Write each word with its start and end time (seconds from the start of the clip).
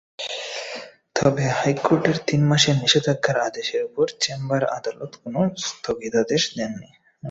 তবে 1.15 1.43
হাইকোর্টের 1.57 2.17
তিন 2.27 2.41
মাসের 2.47 2.75
নিষেধাজ্ঞার 2.75 3.37
আদেশের 3.47 3.81
ওপর 3.83 4.05
চেম্বার 4.21 4.61
আদালত 4.77 5.11
কোনো 5.23 5.39
স্থগিতাদেশ 5.65 6.43
দেননি। 6.57 6.89